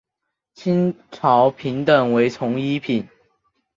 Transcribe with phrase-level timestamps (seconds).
[0.55, 3.07] 清朝品等为从一品。